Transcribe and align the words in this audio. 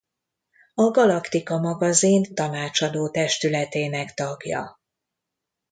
A 0.73 0.91
Galaktika 0.91 1.57
magazin 1.59 2.33
Tanácsadó 2.33 3.09
Testületének 3.09 4.13
tagja. 4.13 4.79